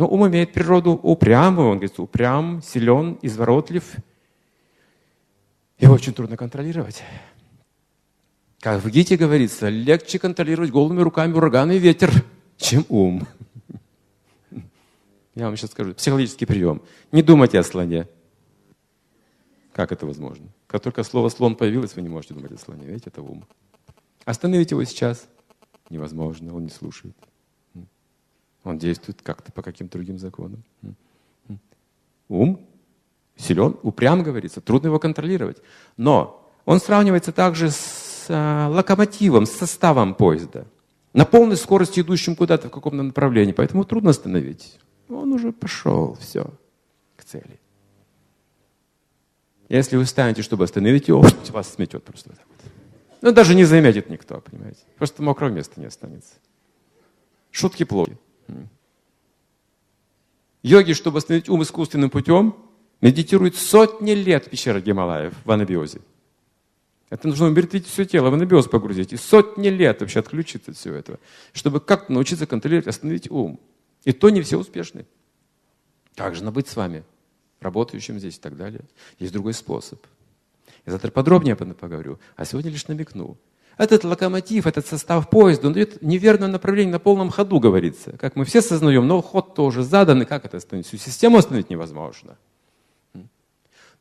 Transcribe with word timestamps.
Но 0.00 0.08
ум 0.08 0.26
имеет 0.28 0.54
природу 0.54 0.92
упрямую, 0.92 1.68
он 1.68 1.76
говорит, 1.76 1.98
упрям, 1.98 2.62
силен, 2.62 3.18
изворотлив. 3.20 3.96
Его 5.78 5.92
очень 5.92 6.14
трудно 6.14 6.38
контролировать. 6.38 7.02
Как 8.60 8.82
в 8.82 8.88
Гите 8.88 9.18
говорится, 9.18 9.68
легче 9.68 10.18
контролировать 10.18 10.70
голыми 10.70 11.02
руками 11.02 11.34
ураган 11.34 11.70
и 11.72 11.78
ветер, 11.78 12.10
чем 12.56 12.86
ум. 12.88 13.28
Я 15.34 15.44
вам 15.44 15.58
сейчас 15.58 15.72
скажу, 15.72 15.92
психологический 15.92 16.46
прием. 16.46 16.80
Не 17.12 17.20
думайте 17.20 17.58
о 17.58 17.62
слоне. 17.62 18.08
Как 19.74 19.92
это 19.92 20.06
возможно? 20.06 20.46
Как 20.66 20.80
только 20.80 21.02
слово 21.02 21.28
«слон» 21.28 21.56
появилось, 21.56 21.94
вы 21.94 22.00
не 22.00 22.08
можете 22.08 22.32
думать 22.32 22.52
о 22.52 22.56
слоне. 22.56 22.86
Видите, 22.86 23.10
это 23.10 23.20
ум. 23.20 23.44
Остановите 24.24 24.76
его 24.76 24.84
сейчас. 24.84 25.28
Невозможно, 25.90 26.56
он 26.56 26.64
не 26.64 26.70
слушает. 26.70 27.14
Он 28.64 28.78
действует 28.78 29.22
как-то 29.22 29.52
по 29.52 29.62
каким-то 29.62 29.92
другим 29.92 30.18
законам. 30.18 30.62
Ум 32.28 32.60
силен, 33.40 33.76
упрям, 33.82 34.22
говорится, 34.22 34.60
трудно 34.60 34.88
его 34.88 34.98
контролировать. 34.98 35.58
Но 35.96 36.46
он 36.64 36.80
сравнивается 36.80 37.32
также 37.32 37.70
с 37.70 38.26
а, 38.28 38.68
локомотивом, 38.68 39.46
с 39.46 39.52
составом 39.52 40.14
поезда. 40.14 40.66
На 41.12 41.24
полной 41.24 41.56
скорости, 41.56 42.00
идущим 42.00 42.36
куда-то 42.36 42.68
в 42.68 42.70
каком-то 42.70 43.02
направлении. 43.02 43.52
Поэтому 43.52 43.84
трудно 43.84 44.10
остановить. 44.10 44.78
Он 45.08 45.32
уже 45.32 45.52
пошел, 45.52 46.16
все, 46.20 46.46
к 47.16 47.24
цели. 47.24 47.58
Если 49.68 49.96
вы 49.96 50.04
станете, 50.04 50.42
чтобы 50.42 50.64
остановить 50.64 51.08
его, 51.08 51.24
вас 51.50 51.74
сметет 51.74 52.04
просто. 52.04 52.30
Ну, 53.22 53.32
даже 53.32 53.54
не 53.54 53.64
заметит 53.64 54.08
никто, 54.08 54.40
понимаете. 54.40 54.80
Просто 54.96 55.22
мокрого 55.22 55.50
места 55.50 55.80
не 55.80 55.86
останется. 55.86 56.34
Шутки 57.50 57.84
плохи. 57.84 58.16
Йоги, 60.62 60.92
чтобы 60.92 61.18
остановить 61.18 61.48
ум 61.48 61.62
искусственным 61.62 62.10
путем, 62.10 62.54
медитируют 63.00 63.56
сотни 63.56 64.12
лет 64.12 64.46
в 64.46 64.50
пещерах 64.50 64.84
Гималаев 64.84 65.34
в 65.44 65.50
анабиозе. 65.50 66.00
Это 67.08 67.26
нужно 67.26 67.46
умертвить 67.46 67.86
все 67.86 68.04
тело, 68.04 68.30
в 68.30 68.34
анабиоз 68.34 68.68
погрузить. 68.68 69.12
И 69.12 69.16
сотни 69.16 69.68
лет 69.68 70.00
вообще 70.00 70.20
отключиться 70.20 70.70
от 70.70 70.76
всего 70.76 70.94
этого, 70.94 71.18
чтобы 71.52 71.80
как-то 71.80 72.12
научиться 72.12 72.46
контролировать, 72.46 72.86
остановить 72.86 73.30
ум. 73.30 73.58
И 74.04 74.12
то 74.12 74.30
не 74.30 74.42
все 74.42 74.58
успешны. 74.58 75.06
Как 76.14 76.34
же 76.34 76.48
быть 76.50 76.68
с 76.68 76.76
вами, 76.76 77.02
работающим 77.60 78.18
здесь 78.18 78.36
и 78.36 78.40
так 78.40 78.56
далее? 78.56 78.82
Есть 79.18 79.32
другой 79.32 79.54
способ. 79.54 80.00
Я 80.86 80.92
завтра 80.92 81.10
подробнее 81.10 81.54
об 81.54 81.62
этом 81.62 81.74
поговорю, 81.74 82.18
а 82.36 82.44
сегодня 82.44 82.70
лишь 82.70 82.86
намекну. 82.86 83.36
Этот 83.80 84.04
локомотив, 84.04 84.66
этот 84.66 84.86
состав 84.86 85.30
поезда, 85.30 85.68
он 85.68 85.72
дает 85.72 86.02
неверное 86.02 86.48
направление 86.48 86.92
на 86.92 86.98
полном 86.98 87.30
ходу, 87.30 87.58
говорится. 87.58 88.12
Как 88.18 88.36
мы 88.36 88.44
все 88.44 88.60
сознаем, 88.60 89.06
но 89.06 89.22
ход 89.22 89.54
тоже 89.54 89.82
задан, 89.82 90.20
и 90.20 90.26
как 90.26 90.44
это 90.44 90.58
остановить? 90.58 90.86
Всю 90.86 90.98
систему 90.98 91.38
остановить 91.38 91.70
невозможно. 91.70 92.36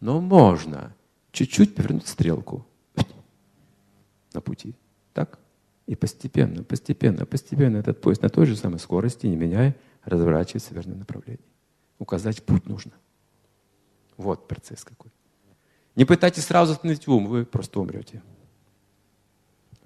Но 0.00 0.20
можно 0.20 0.96
чуть-чуть 1.30 1.76
повернуть 1.76 2.08
стрелку 2.08 2.66
на 4.32 4.40
пути. 4.40 4.74
Так? 5.12 5.38
И 5.86 5.94
постепенно, 5.94 6.64
постепенно, 6.64 7.24
постепенно 7.24 7.76
этот 7.76 8.00
поезд 8.00 8.22
на 8.22 8.30
той 8.30 8.46
же 8.46 8.56
самой 8.56 8.80
скорости, 8.80 9.28
не 9.28 9.36
меняя, 9.36 9.76
разворачивается 10.02 10.70
в 10.70 10.72
верное 10.72 10.96
направление. 10.96 11.46
Указать 12.00 12.42
путь 12.42 12.66
нужно. 12.66 12.94
Вот 14.16 14.48
процесс 14.48 14.82
какой. 14.82 15.12
Не 15.94 16.04
пытайтесь 16.04 16.46
сразу 16.46 16.72
остановить 16.72 17.06
ум, 17.06 17.28
вы 17.28 17.44
просто 17.44 17.78
умрете. 17.78 18.22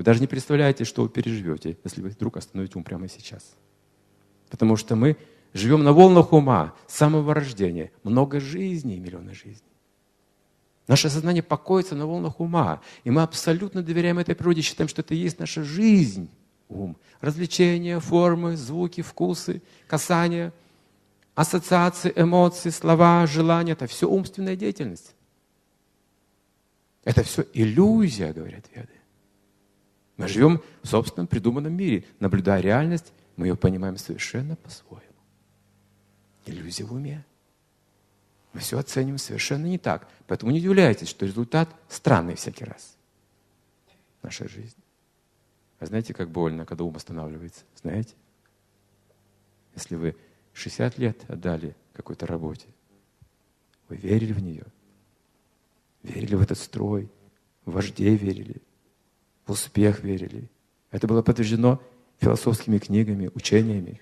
Вы 0.03 0.05
даже 0.05 0.19
не 0.19 0.27
представляете, 0.27 0.83
что 0.83 1.05
вы 1.05 1.09
переживете, 1.09 1.79
если 1.85 2.03
вы 2.03 2.09
вдруг 2.09 2.37
остановите 2.37 2.77
ум 2.77 2.83
прямо 2.83 3.09
сейчас. 3.09 3.55
Потому 4.51 4.75
что 4.75 4.97
мы 4.97 5.17
живем 5.55 5.85
на 5.85 5.93
волнах 5.93 6.33
ума 6.33 6.75
с 6.89 6.97
самого 6.97 7.33
рождения. 7.33 7.93
Много 8.03 8.41
жизней, 8.41 8.99
миллионы 8.99 9.33
жизней. 9.33 9.71
Наше 10.89 11.09
сознание 11.09 11.45
покоится 11.45 11.95
на 11.95 12.09
волнах 12.09 12.41
ума. 12.41 12.81
И 13.05 13.13
мы 13.13 13.23
абсолютно 13.23 13.81
доверяем 13.81 14.19
этой 14.19 14.35
природе, 14.35 14.63
считаем, 14.63 14.89
что 14.89 15.03
это 15.03 15.15
и 15.15 15.19
есть 15.19 15.39
наша 15.39 15.63
жизнь. 15.63 16.29
Ум. 16.69 16.97
Развлечения, 17.21 18.01
формы, 18.01 18.57
звуки, 18.57 19.03
вкусы, 19.03 19.63
касания, 19.87 20.53
ассоциации, 21.37 22.13
эмоции, 22.17 22.71
слова, 22.71 23.25
желания. 23.29 23.75
Это 23.75 23.87
все 23.87 24.11
умственная 24.11 24.57
деятельность. 24.57 25.15
Это 27.05 27.23
все 27.23 27.45
иллюзия, 27.55 28.33
говорят 28.33 28.65
веды. 28.75 29.02
Мы 30.17 30.29
живем 30.29 30.63
в 30.83 30.87
собственном 30.87 31.27
придуманном 31.27 31.73
мире. 31.73 32.05
Наблюдая 32.21 32.61
реальность, 32.61 33.13
мы 33.37 33.47
ее 33.47 33.57
понимаем 33.57 33.97
совершенно 33.97 34.57
по-своему. 34.57 35.03
Иллюзия 36.45 36.85
в 36.85 36.93
уме. 36.93 37.25
Мы 38.53 38.61
все 38.61 38.79
оцениваем 38.79 39.19
совершенно 39.19 39.67
не 39.67 39.79
так. 39.79 40.09
Поэтому 40.27 40.53
не 40.53 40.59
удивляйтесь, 40.59 41.09
что 41.09 41.25
результат 41.25 41.75
странный 41.89 42.35
всякий 42.35 42.65
раз. 42.65 42.97
Наша 44.23 44.47
жизнь. 44.49 44.77
А 45.79 45.87
знаете, 45.87 46.13
как 46.15 46.31
больно, 46.31 46.67
когда 46.67 46.85
ум 46.85 46.95
останавливается? 46.97 47.65
Знаете? 47.81 48.15
Если 49.75 49.97
вы 49.97 50.17
60 50.53 50.99
лет 50.99 51.19
отдали 51.29 51.75
какой-то 51.95 52.27
работе, 52.27 52.67
вы 53.89 53.97
верили 53.97 54.33
в 54.33 54.41
нее, 54.41 54.67
верили 56.03 56.35
в 56.35 56.43
этот 56.43 56.59
строй, 56.59 57.11
в 57.65 57.73
вождей 57.73 58.17
верили– 58.17 58.61
в 59.53 59.55
успех 59.55 60.03
верили. 60.03 60.51
Это 60.91 61.07
было 61.07 61.23
подтверждено 61.23 61.81
философскими 62.19 62.79
книгами, 62.79 63.31
учениями. 63.35 64.01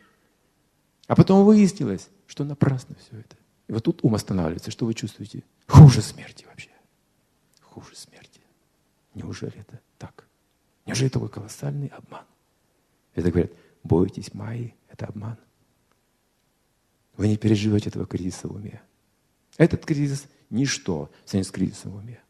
А 1.07 1.17
потом 1.17 1.45
выяснилось, 1.45 2.09
что 2.27 2.45
напрасно 2.45 2.95
все 2.97 3.19
это. 3.19 3.37
И 3.67 3.73
вот 3.73 3.85
тут 3.85 4.01
ум 4.05 4.15
останавливается. 4.15 4.71
Что 4.71 4.87
вы 4.87 4.95
чувствуете? 4.95 5.43
Хуже 5.67 6.03
смерти 6.03 6.45
вообще. 6.47 6.71
Хуже 7.63 7.97
смерти. 7.97 8.41
Неужели 9.15 9.59
это 9.59 9.81
так? 9.99 10.29
Неужели 10.87 11.09
это 11.09 11.15
такой 11.15 11.29
колоссальный 11.29 11.89
обман? 11.89 12.25
Это 13.15 13.31
говорят, 13.31 13.51
бойтесь 13.83 14.35
Майи, 14.35 14.75
это 14.89 15.07
обман. 15.07 15.37
Вы 17.17 17.29
не 17.29 17.37
переживете 17.37 17.91
этого 17.91 18.07
кризиса 18.07 18.49
в 18.49 18.55
уме. 18.55 18.81
Этот 19.57 19.85
кризис– 19.85 20.27
ничто 20.51 21.11
в 21.25 21.29
сравнении 21.29 21.49
с 21.49 21.53
кризисом 21.53 21.93
в 21.93 21.97
уме. 21.97 22.21